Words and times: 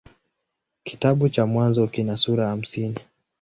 Kitabu 0.83 1.29
cha 1.29 1.45
Mwanzo 1.45 1.87
kina 1.87 2.17
sura 2.17 2.45
hamsini. 2.47 2.99